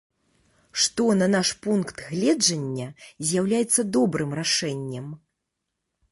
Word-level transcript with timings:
Што, 0.83 1.03
на 1.17 1.25
наш 1.33 1.49
пункт 1.65 1.99
гледжання, 2.07 2.87
з'яўляецца 3.31 3.85
добрым 3.97 4.33
рашэннем. 4.41 5.05